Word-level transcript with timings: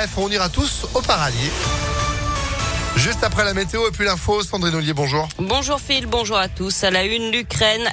bref, 0.00 0.16
on 0.16 0.30
ira 0.30 0.48
tous 0.48 0.86
au 0.94 1.02
paradis. 1.02 1.50
Juste 2.96 3.22
après 3.22 3.44
la 3.44 3.54
météo 3.54 3.86
et 3.86 3.90
puis 3.90 4.04
l'info, 4.04 4.42
Sandrine 4.42 4.74
Ollier, 4.74 4.92
bonjour. 4.92 5.28
Bonjour 5.38 5.80
Phil, 5.80 6.06
bonjour 6.06 6.36
à 6.36 6.48
tous. 6.48 6.84
À 6.84 6.90
la 6.90 7.04
une, 7.04 7.30
l'Ukraine 7.30 7.88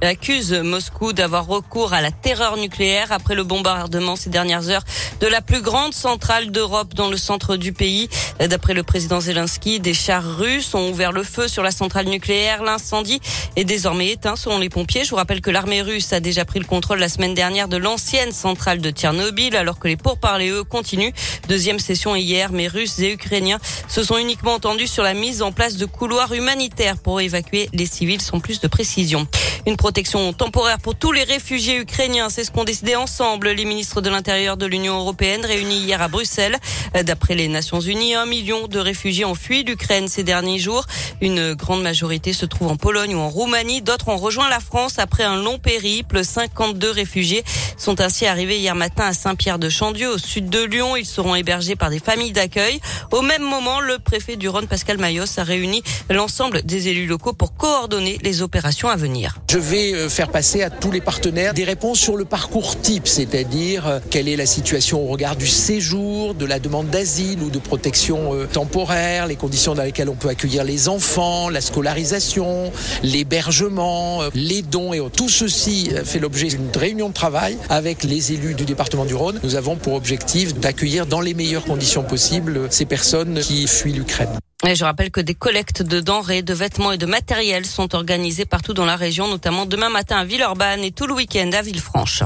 accuse 0.00 0.52
Moscou 0.52 1.12
d'avoir 1.12 1.46
recours 1.46 1.92
à 1.92 2.00
la 2.00 2.10
terreur 2.10 2.56
nucléaire 2.56 3.12
après 3.12 3.34
le 3.34 3.44
bombardement 3.44 4.16
ces 4.16 4.30
dernières 4.30 4.68
heures 4.68 4.84
de 5.20 5.26
la 5.26 5.40
plus 5.40 5.60
grande 5.60 5.92
centrale 5.92 6.50
d'Europe 6.50 6.94
dans 6.94 7.08
le 7.08 7.16
centre 7.16 7.56
du 7.56 7.72
pays. 7.72 8.08
D'après 8.46 8.72
le 8.72 8.84
président 8.84 9.20
Zelensky, 9.20 9.80
des 9.80 9.94
chars 9.94 10.36
russes 10.38 10.72
ont 10.74 10.90
ouvert 10.90 11.10
le 11.10 11.24
feu 11.24 11.48
sur 11.48 11.64
la 11.64 11.72
centrale 11.72 12.06
nucléaire. 12.06 12.62
L'incendie 12.62 13.20
est 13.56 13.64
désormais 13.64 14.10
éteint 14.10 14.36
selon 14.36 14.58
les 14.58 14.68
pompiers. 14.68 15.02
Je 15.02 15.10
vous 15.10 15.16
rappelle 15.16 15.40
que 15.40 15.50
l'armée 15.50 15.82
russe 15.82 16.12
a 16.12 16.20
déjà 16.20 16.44
pris 16.44 16.60
le 16.60 16.64
contrôle 16.64 17.00
la 17.00 17.08
semaine 17.08 17.34
dernière 17.34 17.66
de 17.66 17.76
l'ancienne 17.76 18.30
centrale 18.30 18.80
de 18.80 18.90
Tchernobyl 18.90 19.56
alors 19.56 19.80
que 19.80 19.88
les 19.88 19.96
pourparlers 19.96 20.50
eux 20.50 20.62
continuent. 20.62 21.12
Deuxième 21.48 21.80
session 21.80 22.14
hier, 22.14 22.52
mais 22.52 22.68
Russes 22.68 23.00
et 23.00 23.12
Ukrainiens 23.12 23.58
se 23.88 24.04
sont 24.04 24.18
uniquement 24.18 24.54
entendus 24.54 24.86
sur 24.86 25.02
la 25.02 25.14
mise 25.14 25.42
en 25.42 25.50
place 25.50 25.76
de 25.76 25.86
couloirs 25.86 26.32
humanitaires 26.32 26.98
pour 26.98 27.20
évacuer 27.20 27.68
les 27.72 27.86
civils 27.86 28.22
sans 28.22 28.38
plus 28.38 28.60
de 28.60 28.68
précision. 28.68 29.26
Une 29.66 29.76
protection 29.76 30.32
temporaire 30.32 30.78
pour 30.78 30.94
tous 30.94 31.12
les 31.12 31.24
réfugiés 31.24 31.78
ukrainiens, 31.78 32.28
c'est 32.28 32.44
ce 32.44 32.50
qu'ont 32.50 32.64
décidé 32.64 32.96
ensemble 32.96 33.50
les 33.50 33.64
ministres 33.64 34.00
de 34.00 34.10
l'Intérieur 34.10 34.56
de 34.56 34.66
l'Union 34.66 34.98
européenne 34.98 35.44
réunis 35.44 35.78
hier 35.78 36.00
à 36.00 36.08
Bruxelles. 36.08 36.56
D'après 37.04 37.34
les 37.34 37.48
Nations 37.48 37.80
Unies, 37.80 38.14
un 38.14 38.26
million 38.26 38.68
de 38.68 38.78
réfugiés 38.78 39.24
ont 39.24 39.34
fui 39.34 39.64
l'Ukraine 39.64 40.08
ces 40.08 40.22
derniers 40.22 40.58
jours. 40.58 40.84
Une 41.20 41.54
grande 41.54 41.82
majorité 41.82 42.32
se 42.32 42.46
trouve 42.46 42.68
en 42.68 42.76
Pologne 42.76 43.14
ou 43.14 43.18
en 43.18 43.28
Roumanie. 43.28 43.82
D'autres 43.82 44.08
ont 44.08 44.16
rejoint 44.16 44.48
la 44.48 44.60
France 44.60 44.98
après 44.98 45.24
un 45.24 45.36
long 45.36 45.58
périple. 45.58 46.24
52 46.24 46.90
réfugiés 46.90 47.44
sont 47.76 48.00
ainsi 48.00 48.26
arrivés 48.26 48.58
hier 48.58 48.74
matin 48.74 49.04
à 49.06 49.12
Saint-Pierre-de-Chandieu, 49.12 50.10
au 50.10 50.18
sud 50.18 50.48
de 50.48 50.62
Lyon. 50.62 50.96
Ils 50.96 51.06
seront 51.06 51.34
hébergés 51.34 51.76
par 51.76 51.90
des 51.90 51.98
familles 51.98 52.32
d'accueil. 52.32 52.80
Au 53.10 53.22
même 53.22 53.42
moment, 53.42 53.80
le 53.80 53.98
préfet 53.98 54.36
du 54.36 54.48
Rhône, 54.48 54.66
Pascal 54.66 54.98
Mayos, 54.98 55.38
a 55.38 55.44
réuni 55.44 55.82
l'ensemble 56.10 56.62
des 56.62 56.88
élus 56.88 57.06
locaux 57.06 57.32
pour 57.32 57.54
coordonner 57.54 58.18
les 58.22 58.42
opérations 58.42 58.88
à 58.88 58.96
venir. 58.96 59.38
Je 59.50 59.56
vais 59.56 59.94
euh, 59.94 60.10
faire 60.10 60.28
passer 60.28 60.62
à 60.62 60.68
tous 60.68 60.90
les 60.90 61.00
partenaires 61.00 61.54
des 61.54 61.64
réponses 61.64 61.98
sur 61.98 62.18
le 62.18 62.26
parcours 62.26 62.78
type, 62.78 63.08
c'est-à-dire 63.08 63.86
euh, 63.86 63.98
quelle 64.10 64.28
est 64.28 64.36
la 64.36 64.44
situation 64.44 65.02
au 65.02 65.06
regard 65.06 65.36
du 65.36 65.46
séjour, 65.46 66.34
de 66.34 66.44
la 66.44 66.58
demande 66.58 66.90
d'asile 66.90 67.42
ou 67.42 67.48
de 67.48 67.58
protection 67.58 68.34
euh, 68.34 68.44
temporaire, 68.44 69.26
les 69.26 69.36
conditions 69.36 69.74
dans 69.74 69.84
lesquelles 69.84 70.10
on 70.10 70.16
peut 70.16 70.28
accueillir 70.28 70.64
les 70.64 70.90
enfants, 70.90 71.48
la 71.48 71.62
scolarisation, 71.62 72.70
l'hébergement, 73.02 74.20
les 74.34 74.60
dons 74.60 74.92
et 74.92 75.00
autres. 75.00 75.16
Tout 75.16 75.30
ceci 75.30 75.92
fait 76.04 76.18
l'objet 76.18 76.48
d'une 76.48 76.68
réunion 76.76 77.08
de 77.08 77.14
travail 77.14 77.56
avec 77.70 78.04
les 78.04 78.32
élus 78.32 78.52
du 78.52 78.66
département 78.66 79.06
du 79.06 79.14
Rhône. 79.14 79.40
Nous 79.42 79.56
avons 79.56 79.76
pour 79.76 79.94
objectif 79.94 80.56
d'accueillir 80.56 81.06
dans 81.06 81.22
les 81.22 81.32
meilleures 81.32 81.64
conditions 81.64 82.02
possibles 82.02 82.66
ces 82.68 82.84
personnes 82.84 83.40
qui 83.40 83.66
fuient 83.66 83.94
l'Ukraine. 83.94 84.28
Je 84.66 84.84
rappelle 84.84 85.12
que 85.12 85.20
des 85.20 85.34
collectes 85.34 85.82
de 85.82 86.00
denrées, 86.00 86.42
de 86.42 86.52
vêtements 86.52 86.90
et 86.90 86.98
de 86.98 87.06
matériel 87.06 87.64
sont 87.64 87.94
organisées 87.94 88.44
partout 88.44 88.74
dans 88.74 88.84
la 88.84 88.96
région, 88.96 89.28
notamment 89.28 89.66
demain 89.66 89.88
matin 89.88 90.18
à 90.18 90.24
Villeurbanne 90.24 90.82
et 90.82 90.90
tout 90.90 91.06
le 91.06 91.14
week-end 91.14 91.50
à 91.52 91.62
Villefranche. 91.62 92.24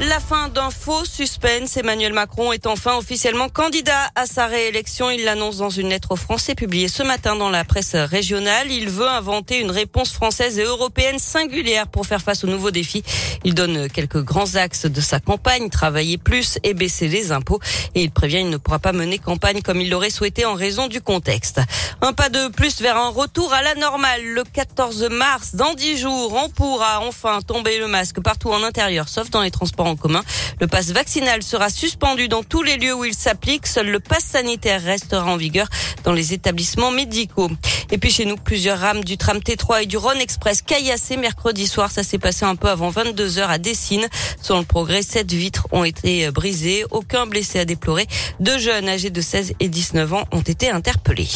La 0.00 0.18
fin 0.18 0.48
d'un 0.48 0.70
faux 0.70 1.04
suspense. 1.04 1.76
Emmanuel 1.76 2.12
Macron 2.12 2.52
est 2.52 2.66
enfin 2.66 2.96
officiellement 2.96 3.48
candidat 3.48 4.10
à 4.16 4.26
sa 4.26 4.46
réélection. 4.46 5.08
Il 5.08 5.24
l'annonce 5.24 5.58
dans 5.58 5.70
une 5.70 5.88
lettre 5.88 6.10
aux 6.12 6.16
Français 6.16 6.56
publiée 6.56 6.88
ce 6.88 7.04
matin 7.04 7.36
dans 7.36 7.48
la 7.48 7.64
presse 7.64 7.94
régionale. 7.94 8.72
Il 8.72 8.90
veut 8.90 9.08
inventer 9.08 9.60
une 9.60 9.70
réponse 9.70 10.12
française 10.12 10.58
et 10.58 10.64
européenne 10.64 11.20
singulière 11.20 11.86
pour 11.86 12.06
faire 12.06 12.20
face 12.20 12.42
aux 12.42 12.48
nouveaux 12.48 12.72
défis. 12.72 13.04
Il 13.44 13.54
donne 13.54 13.88
quelques 13.88 14.20
grands 14.22 14.56
axes 14.56 14.86
de 14.86 15.00
sa 15.00 15.20
campagne, 15.20 15.70
travailler 15.70 16.18
plus 16.18 16.58
et 16.64 16.74
baisser 16.74 17.06
les 17.06 17.30
impôts. 17.30 17.60
Et 17.94 18.02
il 18.02 18.10
prévient 18.10 18.38
qu'il 18.38 18.50
ne 18.50 18.56
pourra 18.56 18.80
pas 18.80 18.92
mener 18.92 19.18
campagne 19.18 19.62
comme 19.62 19.80
il 19.80 19.90
l'aurait 19.90 20.10
souhaité 20.10 20.44
en 20.44 20.54
raison 20.54 20.88
du 20.88 21.00
contexte. 21.00 21.60
Un 22.02 22.12
pas 22.12 22.30
de 22.30 22.48
plus 22.48 22.80
vers 22.80 22.96
un 22.96 23.10
retour 23.10 23.52
à 23.52 23.62
la 23.62 23.76
normale. 23.76 24.24
Le 24.24 24.42
14 24.42 25.08
mars, 25.10 25.54
dans 25.54 25.72
10 25.72 25.98
jours, 25.98 26.34
on 26.44 26.48
pourra 26.48 27.00
enfin 27.00 27.40
tomber 27.42 27.78
le 27.78 27.86
masque 27.86 28.20
partout 28.20 28.50
en 28.50 28.64
intérieur, 28.64 29.08
sauf 29.08 29.30
dans 29.30 29.40
les 29.40 29.52
transports 29.52 29.83
en 29.86 29.96
commun. 29.96 30.22
Le 30.60 30.66
passe 30.66 30.90
vaccinal 30.90 31.42
sera 31.42 31.70
suspendu 31.70 32.28
dans 32.28 32.42
tous 32.42 32.62
les 32.62 32.76
lieux 32.76 32.94
où 32.94 33.04
il 33.04 33.14
s'applique. 33.14 33.66
Seul 33.66 33.88
le 33.88 34.00
passe 34.00 34.24
sanitaire 34.24 34.82
restera 34.82 35.24
en 35.26 35.36
vigueur 35.36 35.68
dans 36.04 36.12
les 36.12 36.32
établissements 36.32 36.90
médicaux. 36.90 37.50
Et 37.90 37.98
puis 37.98 38.10
chez 38.10 38.24
nous, 38.24 38.36
plusieurs 38.36 38.78
rames 38.78 39.04
du 39.04 39.16
tram 39.16 39.38
T3 39.38 39.82
et 39.82 39.86
du 39.86 39.96
Rhône 39.96 40.20
Express 40.20 40.62
caillassées 40.62 41.16
mercredi 41.16 41.66
soir. 41.66 41.90
Ça 41.90 42.02
s'est 42.02 42.18
passé 42.18 42.44
un 42.44 42.56
peu 42.56 42.68
avant 42.68 42.90
22 42.90 43.38
heures 43.38 43.50
à 43.50 43.58
Dessines. 43.58 44.08
Selon 44.40 44.60
le 44.60 44.64
progrès, 44.64 45.02
sept 45.02 45.32
vitres 45.32 45.68
ont 45.72 45.84
été 45.84 46.30
brisées. 46.30 46.84
Aucun 46.90 47.26
blessé 47.26 47.58
à 47.58 47.64
déplorer. 47.64 48.06
Deux 48.40 48.58
jeunes 48.58 48.88
âgés 48.88 49.10
de 49.10 49.20
16 49.20 49.54
et 49.60 49.68
19 49.68 50.12
ans 50.12 50.24
ont 50.32 50.40
été 50.40 50.70
interpellés. 50.70 51.28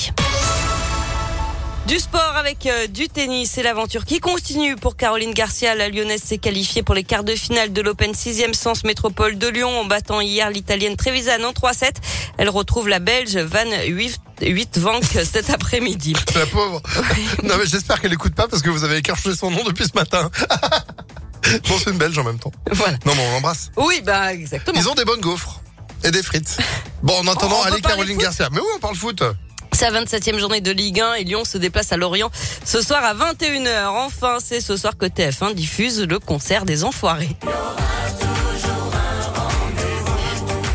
Du 1.88 1.98
sport 1.98 2.36
avec 2.36 2.66
euh, 2.66 2.86
du 2.86 3.08
tennis 3.08 3.56
et 3.56 3.62
l'aventure 3.62 4.04
qui 4.04 4.20
continue 4.20 4.76
pour 4.76 4.94
Caroline 4.94 5.32
Garcia. 5.32 5.74
La 5.74 5.88
lyonnaise 5.88 6.22
s'est 6.22 6.36
qualifiée 6.36 6.82
pour 6.82 6.94
les 6.94 7.02
quarts 7.02 7.24
de 7.24 7.34
finale 7.34 7.72
de 7.72 7.80
l'Open 7.80 8.12
6e 8.12 8.52
Sens 8.52 8.84
Métropole 8.84 9.38
de 9.38 9.48
Lyon 9.48 9.70
en 9.80 9.86
battant 9.86 10.20
hier 10.20 10.50
l'italienne 10.50 10.96
Trevisan 10.96 11.42
en 11.44 11.52
3-7. 11.52 11.92
Elle 12.36 12.50
retrouve 12.50 12.90
la 12.90 12.98
belge 12.98 13.38
Van 13.38 13.64
8 13.86 14.76
Vank 14.76 15.02
cet 15.24 15.48
après-midi. 15.48 16.12
La 16.34 16.44
pauvre. 16.44 16.82
Non 17.44 17.54
mais 17.56 17.64
j'espère 17.64 18.02
qu'elle 18.02 18.12
écoute 18.12 18.34
pas 18.34 18.48
parce 18.48 18.60
que 18.60 18.68
vous 18.68 18.84
avez 18.84 18.98
écorché 18.98 19.34
son 19.34 19.50
nom 19.50 19.64
depuis 19.64 19.86
ce 19.86 19.94
matin. 19.94 20.30
bon, 21.42 21.74
c'est 21.82 21.88
une 21.90 21.96
belge 21.96 22.18
en 22.18 22.24
même 22.24 22.38
temps. 22.38 22.52
Voilà. 22.70 22.98
Non 23.06 23.14
mais 23.16 23.26
on 23.26 23.32
l'embrasse. 23.32 23.70
Oui, 23.78 24.02
bah 24.04 24.34
exactement. 24.34 24.78
Ils 24.78 24.90
ont 24.90 24.94
des 24.94 25.06
bonnes 25.06 25.22
gaufres 25.22 25.62
et 26.04 26.10
des 26.10 26.22
frites. 26.22 26.58
Bon, 27.02 27.14
en 27.18 27.26
attendant, 27.28 27.56
On 27.62 27.64
allez 27.64 27.80
Caroline 27.80 28.18
Garcia. 28.18 28.50
Mais 28.52 28.60
oui, 28.60 28.68
on 28.76 28.78
parle 28.78 28.94
foot. 28.94 29.22
La 29.80 29.92
27e 29.92 30.38
journée 30.38 30.60
de 30.60 30.72
Ligue 30.72 31.00
1 31.00 31.14
et 31.14 31.24
Lyon 31.24 31.44
se 31.44 31.56
déplace 31.56 31.92
à 31.92 31.96
Lorient 31.96 32.30
ce 32.64 32.82
soir 32.82 33.02
à 33.04 33.14
21h. 33.14 33.86
Enfin, 33.86 34.38
c'est 34.44 34.60
ce 34.60 34.76
soir 34.76 34.98
que 34.98 35.06
TF1 35.06 35.54
diffuse 35.54 36.02
le 36.02 36.18
concert 36.18 36.64
des 36.64 36.82
Enfoirés. 36.82 37.36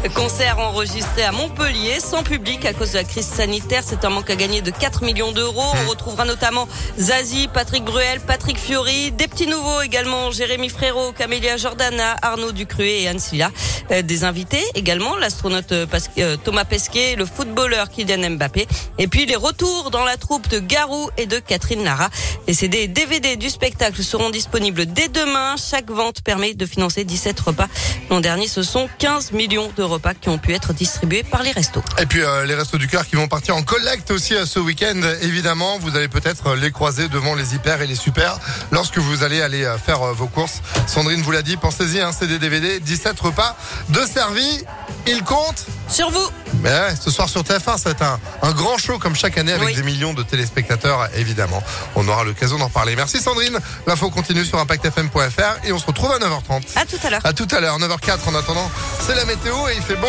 Concert 0.09 0.59
enregistré 0.59 1.23
à 1.23 1.31
Montpellier 1.31 1.99
sans 2.01 2.23
public 2.23 2.65
à 2.65 2.73
cause 2.73 2.91
de 2.91 2.97
la 2.97 3.03
crise 3.05 3.25
sanitaire. 3.25 3.83
C'est 3.85 4.03
un 4.03 4.09
manque 4.09 4.29
à 4.29 4.35
gagner 4.35 4.61
de 4.61 4.69
4 4.69 5.03
millions 5.03 5.31
d'euros. 5.31 5.63
On 5.85 5.89
retrouvera 5.89 6.25
notamment 6.25 6.67
Zazie, 6.99 7.47
Patrick 7.47 7.85
Bruel, 7.85 8.19
Patrick 8.19 8.57
Fiori, 8.57 9.11
des 9.11 9.27
petits 9.29 9.47
nouveaux 9.47 9.81
également, 9.81 10.29
Jérémy 10.31 10.67
Frérot, 10.67 11.13
Camélia 11.13 11.55
Jordana, 11.55 12.17
Arnaud 12.21 12.51
Ducruet 12.51 13.03
et 13.03 13.07
Anne 13.07 13.19
Silla. 13.19 13.49
Euh, 13.91 14.01
des 14.01 14.25
invités 14.25 14.63
également, 14.75 15.15
l'astronaute 15.15 15.71
euh, 15.71 16.37
Thomas 16.43 16.65
Pesquet, 16.65 17.15
le 17.15 17.25
footballeur 17.25 17.89
Kylian 17.89 18.31
Mbappé. 18.31 18.67
Et 18.97 19.07
puis 19.07 19.25
les 19.25 19.37
retours 19.37 19.89
dans 19.89 20.03
la 20.03 20.17
troupe 20.17 20.49
de 20.49 20.59
Garou 20.59 21.09
et 21.17 21.27
de 21.27 21.39
Catherine 21.39 21.83
Lara. 21.83 22.09
Les 22.47 22.53
CD 22.53 22.79
et 22.79 22.87
DVD 22.87 23.37
du 23.37 23.49
spectacle 23.49 24.03
seront 24.03 24.29
disponibles 24.29 24.85
dès 24.85 25.07
demain. 25.07 25.55
Chaque 25.57 25.89
vente 25.89 26.21
permet 26.21 26.53
de 26.55 26.65
financer 26.65 27.05
17 27.05 27.39
repas. 27.39 27.67
L'an 28.09 28.19
dernier, 28.19 28.47
ce 28.47 28.63
sont 28.63 28.89
15 28.99 29.31
millions 29.31 29.71
de 29.77 29.92
repas 29.93 30.13
qui 30.13 30.29
ont 30.29 30.37
pu 30.37 30.53
être 30.53 30.73
distribués 30.73 31.23
par 31.23 31.43
les 31.43 31.51
restos. 31.51 31.83
Et 31.99 32.05
puis 32.05 32.21
euh, 32.21 32.45
les 32.45 32.55
restos 32.55 32.77
du 32.77 32.87
cœur 32.87 33.05
qui 33.07 33.15
vont 33.15 33.27
partir 33.27 33.55
en 33.55 33.63
collecte 33.63 34.11
aussi 34.11 34.35
euh, 34.35 34.45
ce 34.45 34.59
week-end. 34.59 34.99
Évidemment, 35.21 35.77
vous 35.79 35.95
allez 35.95 36.07
peut-être 36.07 36.47
euh, 36.47 36.55
les 36.55 36.71
croiser 36.71 37.07
devant 37.07 37.35
les 37.35 37.55
hyper 37.55 37.81
et 37.81 37.87
les 37.87 37.95
super 37.95 38.39
lorsque 38.71 38.97
vous 38.97 39.23
allez 39.23 39.41
aller 39.41 39.67
faire 39.83 39.99
vos 40.13 40.27
courses. 40.27 40.61
Sandrine 40.87 41.21
vous 41.21 41.31
l'a 41.31 41.41
dit, 41.41 41.57
pensez-y, 41.57 42.01
un 42.01 42.11
CD 42.11 42.39
DVD, 42.39 42.79
17 42.79 43.19
repas 43.19 43.55
de 43.89 44.01
servis. 44.05 44.63
Il 45.05 45.23
compte. 45.23 45.65
Sur 45.89 46.09
vous 46.09 46.29
Mais 46.61 46.69
ouais, 46.69 46.95
ce 46.99 47.11
soir 47.11 47.27
sur 47.29 47.41
TF1, 47.43 47.77
ça 47.77 47.89
va 47.89 47.91
être 47.91 48.01
un, 48.01 48.19
un 48.41 48.51
grand 48.53 48.77
show 48.77 48.97
comme 48.97 49.15
chaque 49.15 49.37
année 49.37 49.51
avec 49.51 49.67
Oui. 49.67 49.75
des 49.75 49.83
millions 49.83 50.13
de 50.13 50.23
téléspectateurs, 50.23 51.09
évidemment. 51.15 51.61
On 51.95 52.07
aura 52.07 52.23
l'occasion 52.23 52.57
d'en 52.57 52.65
reparler. 52.67 52.95
Merci 52.95 53.19
Sandrine. 53.19 53.59
L'info 53.85 54.09
continue 54.09 54.45
sur 54.45 54.57
impactfm.fr 54.59 55.65
et 55.65 55.71
on 55.73 55.77
se 55.77 55.85
retrouve 55.85 56.11
à 56.11 56.19
9h30. 56.19 56.63
À 56.77 56.85
tout 56.85 56.95
à 57.03 57.09
l'heure. 57.09 57.21
À 57.25 57.33
tout 57.33 57.47
à 57.51 57.59
l'heure, 57.59 57.77
9h04 57.79 58.17
en 58.27 58.35
attendant. 58.35 58.71
C'est 59.05 59.15
la 59.15 59.25
météo 59.25 59.67
et 59.69 59.75
il 59.75 59.81
fait 59.83 59.95
beau. 59.97 60.07